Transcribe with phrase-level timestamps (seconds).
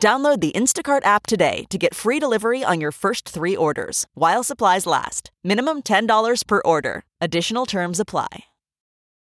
[0.00, 4.42] Download the Instacart app today to get free delivery on your first three orders while
[4.42, 5.30] supplies last.
[5.44, 7.02] Minimum $10 per order.
[7.20, 8.44] Additional terms apply.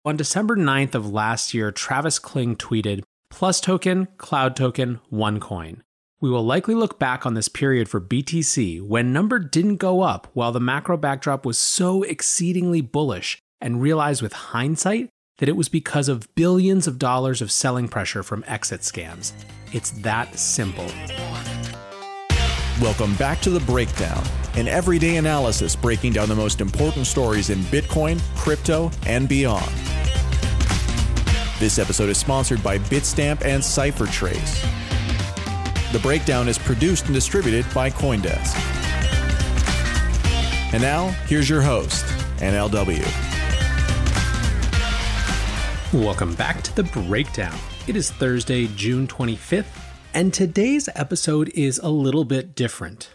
[0.03, 5.80] On December 9th of last year, Travis Kling tweeted Plus token, cloud token, OneCoin.
[6.20, 10.28] We will likely look back on this period for BTC when number didn't go up
[10.33, 15.70] while the macro backdrop was so exceedingly bullish and realize with hindsight that it was
[15.70, 19.34] because of billions of dollars of selling pressure from exit scams.
[19.72, 20.88] It's that simple.
[22.81, 24.23] Welcome back to The Breakdown,
[24.56, 29.72] an everyday analysis breaking down the most important stories in Bitcoin, crypto, and beyond.
[31.59, 34.61] This episode is sponsored by Bitstamp and CipherTrace.
[35.92, 38.56] The Breakdown is produced and distributed by Coindesk.
[40.73, 42.04] And now, here's your host,
[42.38, 43.23] NLW.
[45.94, 47.55] Welcome back to The Breakdown.
[47.86, 49.67] It is Thursday, June 25th,
[50.16, 53.11] and today's episode is a little bit different.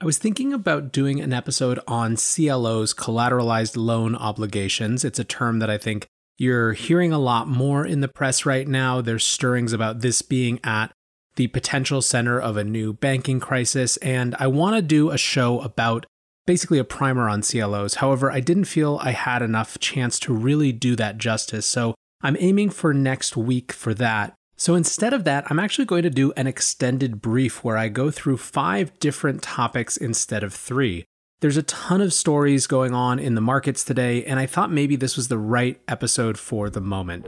[0.00, 5.04] I was thinking about doing an episode on CLOs, collateralized loan obligations.
[5.04, 6.06] It's a term that I think
[6.38, 9.00] you're hearing a lot more in the press right now.
[9.00, 10.92] There's stirrings about this being at
[11.34, 15.58] the potential center of a new banking crisis, and I want to do a show
[15.62, 16.06] about
[16.46, 17.96] basically a primer on CLOs.
[17.96, 22.36] However, I didn't feel I had enough chance to really do that justice, so I'm
[22.38, 24.34] aiming for next week for that.
[24.56, 28.10] So instead of that, I'm actually going to do an extended brief where I go
[28.10, 31.06] through five different topics instead of three.
[31.40, 34.96] There's a ton of stories going on in the markets today, and I thought maybe
[34.96, 37.26] this was the right episode for the moment.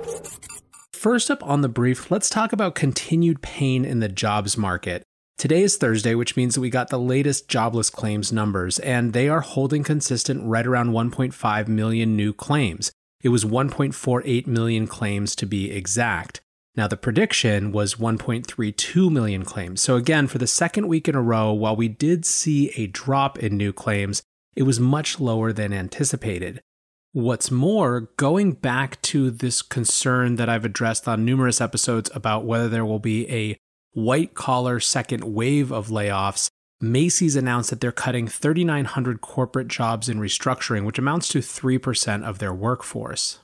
[0.92, 5.02] First up on the brief, let's talk about continued pain in the jobs market.
[5.38, 9.30] Today is Thursday, which means that we got the latest jobless claims numbers, and they
[9.30, 12.92] are holding consistent right around 1.5 million new claims.
[13.22, 16.40] It was 1.48 million claims to be exact.
[16.74, 19.82] Now, the prediction was 1.32 million claims.
[19.82, 23.38] So, again, for the second week in a row, while we did see a drop
[23.38, 24.22] in new claims,
[24.56, 26.60] it was much lower than anticipated.
[27.12, 32.70] What's more, going back to this concern that I've addressed on numerous episodes about whether
[32.70, 33.58] there will be a
[33.92, 36.48] white collar second wave of layoffs,
[36.82, 42.38] Macy's announced that they're cutting 3,900 corporate jobs in restructuring, which amounts to 3% of
[42.38, 43.38] their workforce.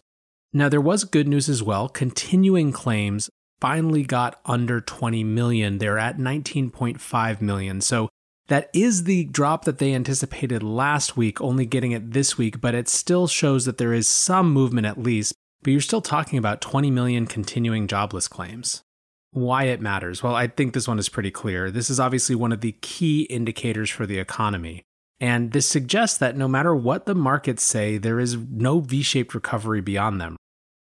[0.52, 1.88] Now, there was good news as well.
[1.88, 5.78] Continuing claims finally got under 20 million.
[5.78, 7.80] They're at 19.5 million.
[7.80, 8.08] So
[8.48, 12.74] that is the drop that they anticipated last week, only getting it this week, but
[12.74, 15.34] it still shows that there is some movement at least.
[15.62, 18.82] But you're still talking about 20 million continuing jobless claims.
[19.30, 20.22] Why it matters?
[20.22, 21.70] Well, I think this one is pretty clear.
[21.70, 24.82] This is obviously one of the key indicators for the economy.
[25.20, 29.34] And this suggests that no matter what the markets say, there is no V shaped
[29.34, 30.36] recovery beyond them.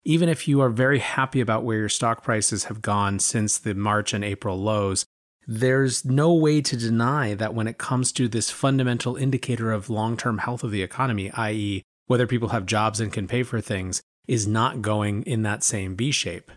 [0.03, 3.73] Even if you are very happy about where your stock prices have gone since the
[3.73, 5.05] March and April lows,
[5.47, 10.17] there's no way to deny that when it comes to this fundamental indicator of long
[10.17, 14.01] term health of the economy, i.e., whether people have jobs and can pay for things,
[14.27, 16.51] is not going in that same V shape.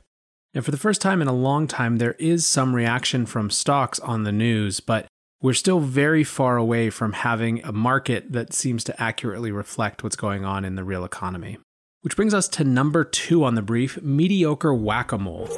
[0.55, 3.99] And for the first time in a long time, there is some reaction from stocks
[4.01, 5.07] on the news, but
[5.43, 10.17] we're still very far away from having a market that seems to accurately reflect what's
[10.17, 11.59] going on in the real economy.
[12.01, 15.49] Which brings us to number two on the brief mediocre whack a mole.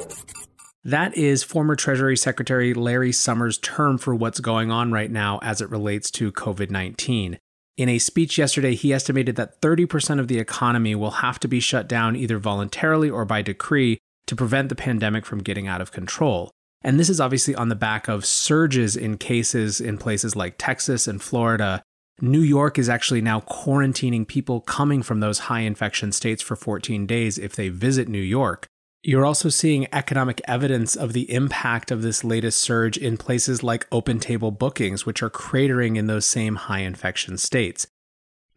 [0.83, 5.61] That is former Treasury Secretary Larry Summers' term for what's going on right now as
[5.61, 7.37] it relates to COVID 19.
[7.77, 11.61] In a speech yesterday, he estimated that 30% of the economy will have to be
[11.61, 13.99] shut down either voluntarily or by decree
[14.29, 16.51] to prevent the pandemic from getting out of control.
[16.83, 21.07] And this is obviously on the back of surges in cases in places like Texas
[21.07, 21.81] and Florida.
[22.21, 27.07] New York is actually now quarantining people coming from those high infection states for 14
[27.07, 28.67] days if they visit New York.
[29.01, 33.89] You're also seeing economic evidence of the impact of this latest surge in places like
[33.89, 37.87] OpenTable bookings, which are cratering in those same high infection states.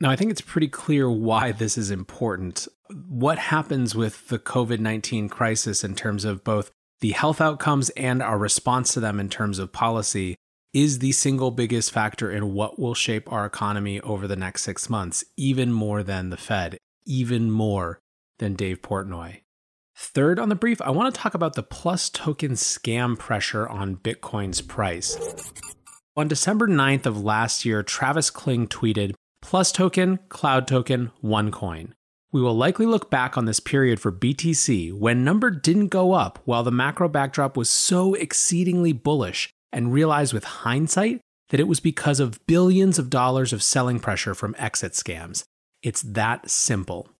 [0.00, 2.68] Now, I think it's pretty clear why this is important.
[3.08, 8.22] What happens with the COVID 19 crisis in terms of both the health outcomes and
[8.22, 10.36] our response to them in terms of policy
[10.72, 14.88] is the single biggest factor in what will shape our economy over the next six
[14.88, 17.98] months, even more than the Fed, even more
[18.38, 19.40] than Dave Portnoy.
[19.94, 23.96] Third on the brief, I want to talk about the Plus token scam pressure on
[23.96, 25.18] Bitcoin's price.
[26.16, 31.92] On December 9th of last year, Travis Kling tweeted, Plus token, Cloud token, OneCoin.
[32.32, 36.38] We will likely look back on this period for BTC when number didn't go up
[36.46, 41.20] while the macro backdrop was so exceedingly bullish and realize with hindsight
[41.50, 45.44] that it was because of billions of dollars of selling pressure from exit scams.
[45.82, 47.10] It's that simple.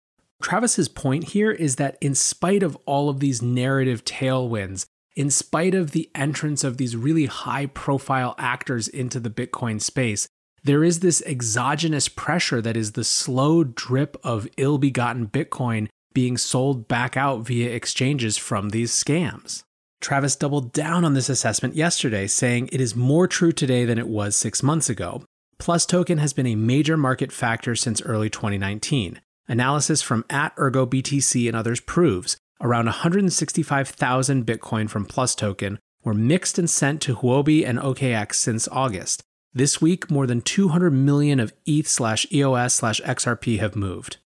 [0.43, 5.75] Travis's point here is that in spite of all of these narrative tailwinds, in spite
[5.75, 10.27] of the entrance of these really high profile actors into the Bitcoin space,
[10.65, 16.37] there is this exogenous pressure that is the slow drip of ill begotten Bitcoin being
[16.37, 19.65] sold back out via exchanges from these scams.
[20.01, 24.09] Travis doubled down on this assessment yesterday, saying it is more true today than it
[24.09, 25.23] was six months ago.
[25.59, 29.21] Plus token has been a major market factor since early 2019.
[29.49, 36.59] Analysis from at ErgoBTC and others proves around 165,000 Bitcoin from Plus token were mixed
[36.59, 39.23] and sent to Huobi and OKX since August,
[39.55, 44.17] this week, more than 200 million of ETH slash EOS slash XRP have moved.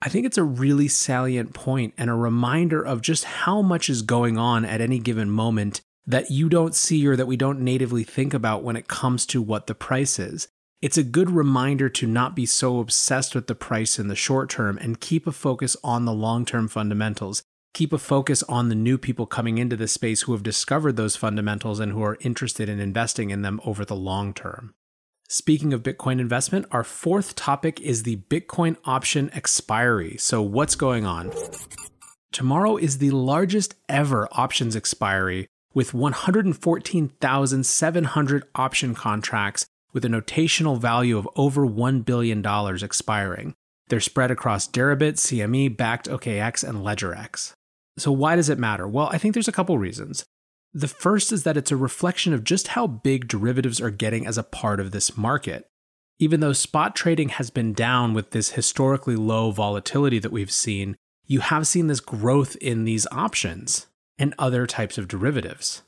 [0.00, 4.02] I think it's a really salient point and a reminder of just how much is
[4.02, 8.04] going on at any given moment that you don't see or that we don't natively
[8.04, 10.48] think about when it comes to what the price is.
[10.80, 14.48] It's a good reminder to not be so obsessed with the price in the short
[14.48, 17.42] term and keep a focus on the long term fundamentals.
[17.74, 21.16] Keep a focus on the new people coming into the space who have discovered those
[21.16, 24.74] fundamentals and who are interested in investing in them over the long term.
[25.28, 30.16] Speaking of Bitcoin investment, our fourth topic is the Bitcoin option expiry.
[30.16, 31.30] So, what's going on?
[32.32, 41.18] Tomorrow is the largest ever options expiry with 114,700 option contracts with a notational value
[41.18, 42.44] of over $1 billion
[42.82, 43.54] expiring.
[43.88, 47.52] They're spread across Deribit, CME, Bakkt OKX, and LedgerX.
[47.98, 48.86] So, why does it matter?
[48.86, 50.24] Well, I think there's a couple reasons.
[50.72, 54.38] The first is that it's a reflection of just how big derivatives are getting as
[54.38, 55.66] a part of this market.
[56.18, 60.96] Even though spot trading has been down with this historically low volatility that we've seen,
[61.26, 63.86] you have seen this growth in these options
[64.18, 65.82] and other types of derivatives.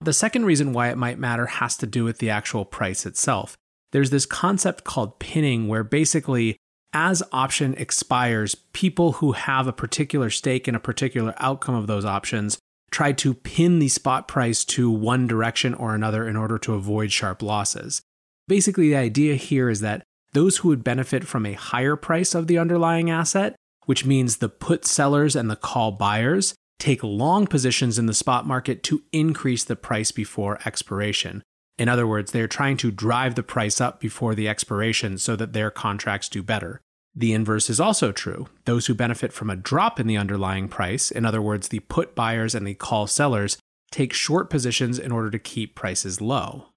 [0.00, 3.56] The second reason why it might matter has to do with the actual price itself.
[3.92, 6.56] There's this concept called pinning, where basically,
[6.92, 12.04] as option expires, people who have a particular stake in a particular outcome of those
[12.04, 12.58] options
[12.90, 17.10] try to pin the spot price to one direction or another in order to avoid
[17.10, 18.02] sharp losses.
[18.48, 20.02] Basically, the idea here is that
[20.34, 23.56] those who would benefit from a higher price of the underlying asset,
[23.86, 28.46] which means the put sellers and the call buyers, take long positions in the spot
[28.46, 31.42] market to increase the price before expiration.
[31.78, 35.52] In other words, they're trying to drive the price up before the expiration so that
[35.52, 36.80] their contracts do better.
[37.14, 38.48] The inverse is also true.
[38.64, 42.14] Those who benefit from a drop in the underlying price, in other words, the put
[42.14, 43.58] buyers and the call sellers,
[43.90, 46.68] take short positions in order to keep prices low.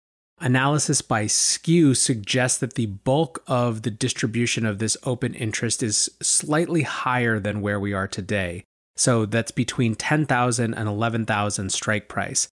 [0.41, 6.09] Analysis by Skew suggests that the bulk of the distribution of this open interest is
[6.21, 8.65] slightly higher than where we are today,
[8.97, 12.49] so that's between 10,000 and 11,000 strike price.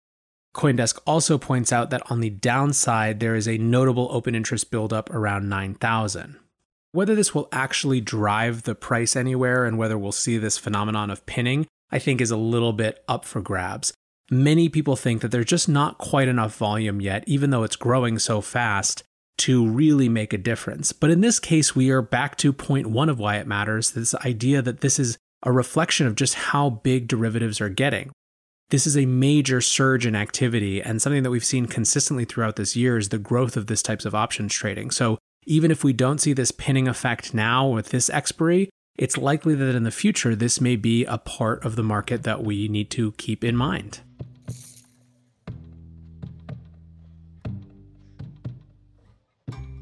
[0.54, 5.10] Coindesk also points out that on the downside, there is a notable open interest buildup
[5.10, 6.36] around 9,000.
[6.92, 11.24] Whether this will actually drive the price anywhere and whether we'll see this phenomenon of
[11.24, 13.94] pinning, I think is a little bit up for grabs.
[14.30, 18.18] Many people think that there's just not quite enough volume yet, even though it's growing
[18.18, 19.02] so fast,
[19.38, 20.92] to really make a difference.
[20.92, 24.14] But in this case, we are back to point one of why it matters this
[24.16, 28.12] idea that this is a reflection of just how big derivatives are getting.
[28.72, 32.74] This is a major surge in activity, and something that we've seen consistently throughout this
[32.74, 34.90] year is the growth of this types of options trading.
[34.90, 39.54] So, even if we don't see this pinning effect now with this expiry, it's likely
[39.56, 42.88] that in the future this may be a part of the market that we need
[42.92, 44.00] to keep in mind.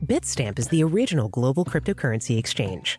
[0.04, 2.98] Bitstamp is the original global cryptocurrency exchange.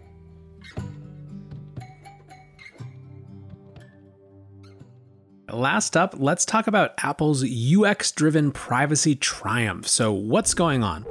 [5.53, 9.87] Last up, let's talk about Apple's UX driven privacy triumph.
[9.87, 11.05] So, what's going on?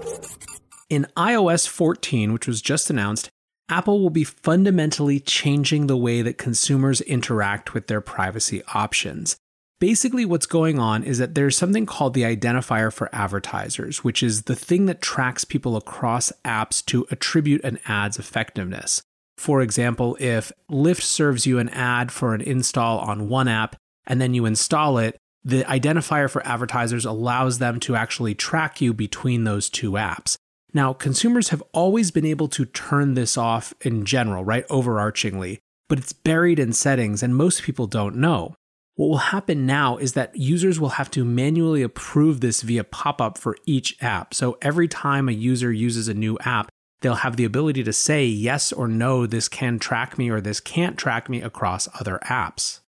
[0.88, 3.28] In iOS 14, which was just announced,
[3.68, 9.36] Apple will be fundamentally changing the way that consumers interact with their privacy options.
[9.78, 14.42] Basically, what's going on is that there's something called the identifier for advertisers, which is
[14.42, 19.02] the thing that tracks people across apps to attribute an ad's effectiveness.
[19.38, 23.76] For example, if Lyft serves you an ad for an install on one app
[24.06, 28.92] and then you install it, the identifier for advertisers allows them to actually track you
[28.92, 30.36] between those two apps.
[30.72, 34.68] Now, consumers have always been able to turn this off in general, right?
[34.68, 38.54] Overarchingly, but it's buried in settings and most people don't know.
[38.94, 43.20] What will happen now is that users will have to manually approve this via pop
[43.20, 44.34] up for each app.
[44.34, 46.68] So every time a user uses a new app,
[47.00, 50.60] they'll have the ability to say yes or no, this can track me or this
[50.60, 52.80] can't track me across other apps.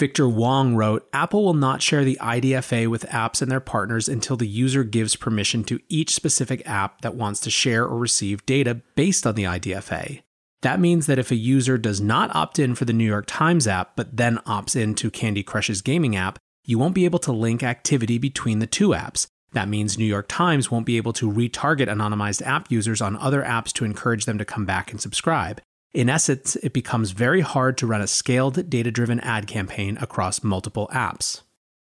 [0.00, 4.34] Victor Wong wrote Apple will not share the IDFA with apps and their partners until
[4.34, 8.80] the user gives permission to each specific app that wants to share or receive data
[8.94, 10.22] based on the IDFA.
[10.62, 13.68] That means that if a user does not opt in for the New York Times
[13.68, 17.62] app, but then opts into Candy Crush's gaming app, you won't be able to link
[17.62, 19.26] activity between the two apps.
[19.52, 23.42] That means New York Times won't be able to retarget anonymized app users on other
[23.42, 25.60] apps to encourage them to come back and subscribe.
[25.92, 30.44] In essence, it becomes very hard to run a scaled, data driven ad campaign across
[30.44, 31.42] multiple apps.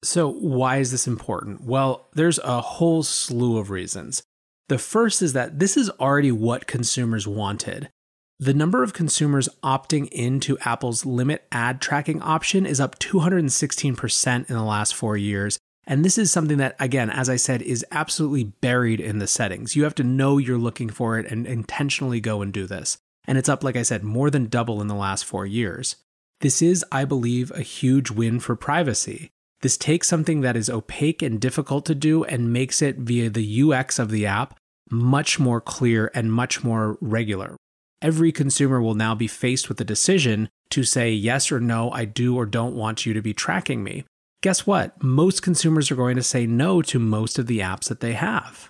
[0.03, 1.63] So, why is this important?
[1.65, 4.23] Well, there's a whole slew of reasons.
[4.71, 7.91] The first is that this is already what consumers wanted.
[8.39, 14.57] The number of consumers opting into Apple's limit ad tracking option is up 216% in
[14.57, 15.59] the last four years.
[15.87, 19.77] And this is something that, again, as I said, is absolutely buried in the settings.
[19.77, 22.97] You have to know you're looking for it and intentionally go and do this
[23.27, 25.97] and it's up, like I said, more than double in the last four years.
[26.41, 29.31] This is, I believe, a huge win for privacy.
[29.61, 33.63] This takes something that is opaque and difficult to do and makes it via the
[33.63, 34.59] UX of the app
[34.91, 37.57] much more clear and much more regular.
[38.03, 42.07] Every consumer will now be faced with the decision to say yes or no, I
[42.07, 44.05] do or don't want you to be tracking me.
[44.43, 45.03] Guess what?
[45.03, 48.70] Most consumers are going to say no to most of the apps that they have.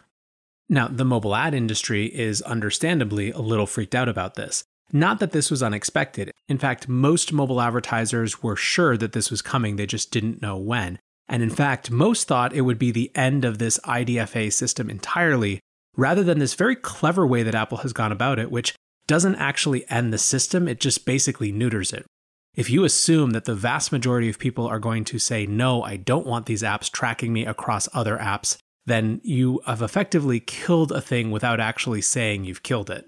[0.73, 4.63] Now, the mobile ad industry is understandably a little freaked out about this.
[4.93, 6.31] Not that this was unexpected.
[6.49, 10.57] In fact, most mobile advertisers were sure that this was coming, they just didn't know
[10.57, 11.01] when.
[11.29, 15.59] And in fact, most thought it would be the end of this IDFA system entirely,
[15.97, 18.77] rather than this very clever way that Apple has gone about it, which
[19.09, 22.07] doesn't actually end the system, it just basically neuters it.
[22.55, 25.97] If you assume that the vast majority of people are going to say, no, I
[25.97, 28.57] don't want these apps tracking me across other apps,
[28.91, 33.07] then you have effectively killed a thing without actually saying you've killed it.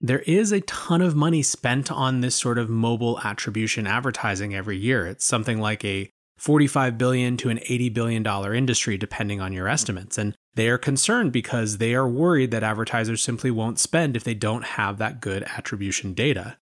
[0.00, 4.76] There is a ton of money spent on this sort of mobile attribution advertising every
[4.76, 5.06] year.
[5.06, 9.68] It's something like a 45 billion to an 80 billion dollar industry depending on your
[9.68, 14.24] estimates and they are concerned because they are worried that advertisers simply won't spend if
[14.24, 16.56] they don't have that good attribution data.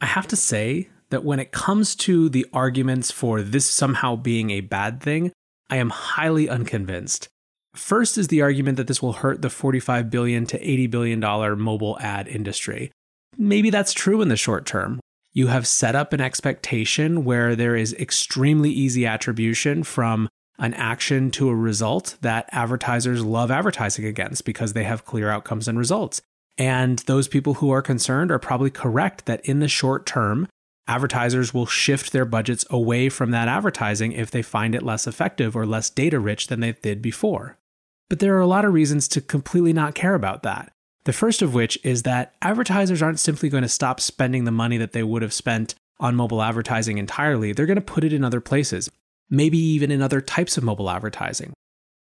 [0.00, 4.50] I have to say that when it comes to the arguments for this somehow being
[4.50, 5.32] a bad thing,
[5.70, 7.28] I am highly unconvinced.
[7.74, 11.56] First is the argument that this will hurt the 45 billion to 80 billion dollar
[11.56, 12.92] mobile ad industry.
[13.36, 15.00] Maybe that's true in the short term.
[15.32, 20.28] You have set up an expectation where there is extremely easy attribution from
[20.60, 25.66] an action to a result that advertisers love advertising against because they have clear outcomes
[25.66, 26.22] and results.
[26.56, 30.46] And those people who are concerned are probably correct that in the short term,
[30.86, 35.56] advertisers will shift their budgets away from that advertising if they find it less effective
[35.56, 37.58] or less data rich than they did before.
[38.10, 40.70] But there are a lot of reasons to completely not care about that.
[41.04, 44.76] The first of which is that advertisers aren't simply going to stop spending the money
[44.78, 47.52] that they would have spent on mobile advertising entirely.
[47.52, 48.90] They're going to put it in other places,
[49.30, 51.52] maybe even in other types of mobile advertising.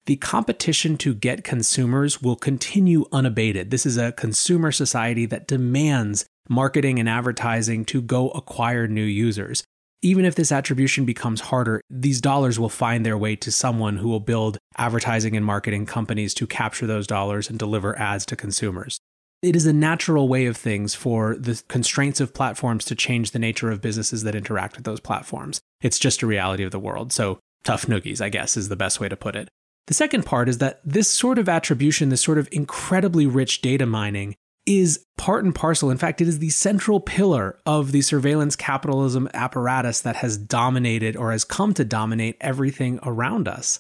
[0.07, 3.71] The competition to get consumers will continue unabated.
[3.71, 9.65] This is a consumer society that demands marketing and advertising to go acquire new users.
[10.03, 14.09] even if this attribution becomes harder, these dollars will find their way to someone who
[14.09, 19.01] will build advertising and marketing companies to capture those dollars and deliver ads to consumers.
[19.43, 23.39] It is a natural way of things for the constraints of platforms to change the
[23.39, 25.61] nature of businesses that interact with those platforms.
[25.83, 27.13] It's just a reality of the world.
[27.13, 29.49] So, tough noogies, I guess, is the best way to put it.
[29.87, 33.87] The second part is that this sort of attribution, this sort of incredibly rich data
[33.87, 34.35] mining,
[34.67, 35.91] is part and parcel.
[35.91, 41.17] In fact, it is the central pillar of the surveillance capitalism apparatus that has dominated
[41.17, 43.79] or has come to dominate everything around us.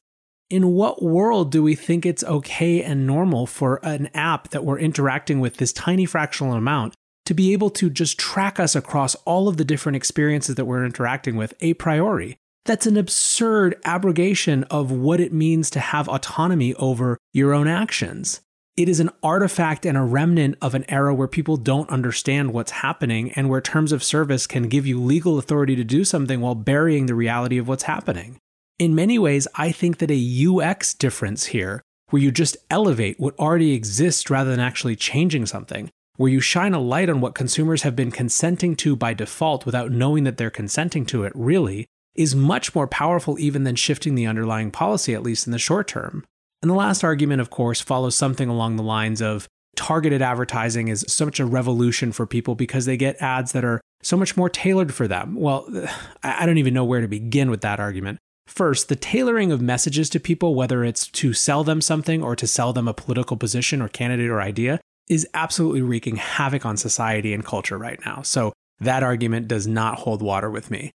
[0.48, 4.78] In what world do we think it's okay and normal for an app that we're
[4.78, 9.48] interacting with this tiny fractional amount to be able to just track us across all
[9.48, 12.36] of the different experiences that we're interacting with a priori?
[12.64, 18.40] That's an absurd abrogation of what it means to have autonomy over your own actions
[18.76, 22.70] it is an artifact and a remnant of an era where people don't understand what's
[22.72, 26.54] happening and where terms of service can give you legal authority to do something while
[26.54, 28.38] burying the reality of what's happening.
[28.78, 33.38] In many ways, I think that a UX difference here, where you just elevate what
[33.38, 37.82] already exists rather than actually changing something, where you shine a light on what consumers
[37.82, 42.34] have been consenting to by default without knowing that they're consenting to it really, is
[42.34, 46.22] much more powerful even than shifting the underlying policy, at least in the short term.
[46.60, 51.04] And the last argument, of course, follows something along the lines of targeted advertising is
[51.08, 54.92] such a revolution for people because they get ads that are so much more tailored
[54.92, 55.34] for them.
[55.34, 55.66] Well,
[56.22, 58.18] I don't even know where to begin with that argument.
[58.46, 62.46] First, the tailoring of messages to people, whether it's to sell them something or to
[62.46, 67.32] sell them a political position or candidate or idea, is absolutely wreaking havoc on society
[67.32, 68.22] and culture right now.
[68.22, 70.90] So that argument does not hold water with me.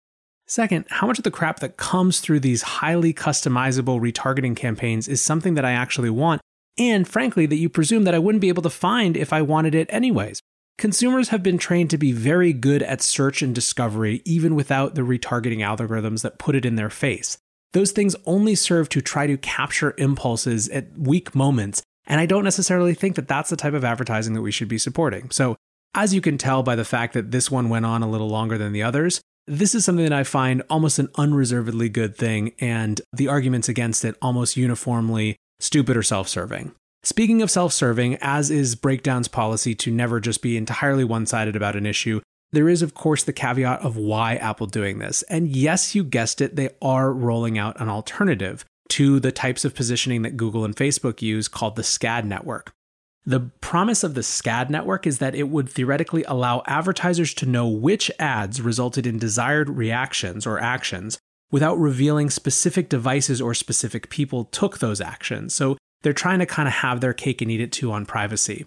[0.46, 5.20] Second, how much of the crap that comes through these highly customizable retargeting campaigns is
[5.20, 6.40] something that I actually want,
[6.78, 9.74] and frankly, that you presume that I wouldn't be able to find if I wanted
[9.74, 10.40] it anyways?
[10.78, 15.02] Consumers have been trained to be very good at search and discovery, even without the
[15.02, 17.36] retargeting algorithms that put it in their face.
[17.72, 22.44] Those things only serve to try to capture impulses at weak moments, and I don't
[22.44, 25.30] necessarily think that that's the type of advertising that we should be supporting.
[25.30, 25.56] So,
[25.96, 28.56] as you can tell by the fact that this one went on a little longer
[28.56, 33.00] than the others, this is something that I find almost an unreservedly good thing, and
[33.12, 36.72] the arguments against it almost uniformly stupid or self serving.
[37.02, 41.56] Speaking of self serving, as is Breakdown's policy to never just be entirely one sided
[41.56, 42.20] about an issue,
[42.52, 45.22] there is, of course, the caveat of why Apple doing this.
[45.24, 49.74] And yes, you guessed it, they are rolling out an alternative to the types of
[49.74, 52.68] positioning that Google and Facebook use called the SKAdNetwork.
[53.26, 58.10] The promise of the SKAdNetwork is that it would theoretically allow advertisers to know which
[58.18, 61.18] ads resulted in desired reactions or actions
[61.50, 65.52] without revealing specific devices or specific people took those actions.
[65.52, 68.66] So they're trying to kind of have their cake and eat it too on privacy.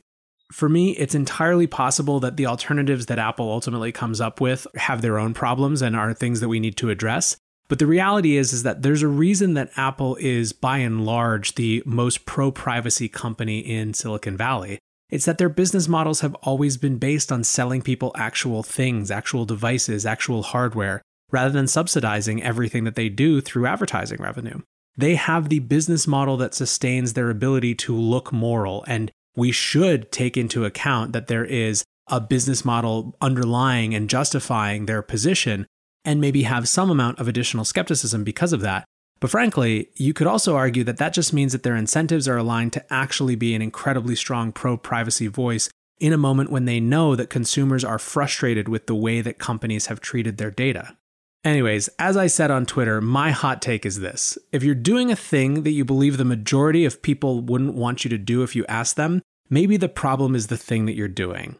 [0.52, 5.02] For me, it's entirely possible that the alternatives that Apple ultimately comes up with have
[5.02, 7.38] their own problems and are things that we need to address.
[7.70, 11.56] But the reality is, is that there's a reason that Apple is by and large
[11.56, 14.78] the most pro privacy company in Silicon Valley.
[15.10, 19.46] It's that their business models have always been based on selling people actual things, actual
[19.46, 24.60] devices, actual hardware, rather than subsidizing everything that they do through advertising revenue.
[24.98, 30.12] They have the business model that sustains their ability to look moral, and we should
[30.12, 35.66] take into account that there is a business model underlying and justifying their position
[36.04, 38.86] and maybe have some amount of additional skepticism because of that.
[39.22, 42.74] But frankly, you could also argue that that just means that their incentives are aligned
[42.74, 47.16] to actually be an incredibly strong pro privacy voice in a moment when they know
[47.16, 50.98] that consumers are frustrated with the way that companies have treated their data.
[51.44, 54.38] Anyways, as I said on Twitter, my hot take is this.
[54.52, 58.10] If you're doing a thing that you believe the majority of people wouldn't want you
[58.10, 61.56] to do if you asked them, maybe the problem is the thing that you're doing.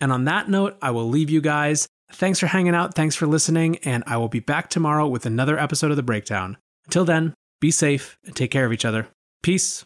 [0.00, 1.86] And on that note, I will leave you guys.
[2.12, 2.94] Thanks for hanging out.
[2.94, 3.76] Thanks for listening.
[3.78, 6.56] And I will be back tomorrow with another episode of The Breakdown.
[6.86, 9.06] Until then, be safe and take care of each other.
[9.42, 9.84] Peace.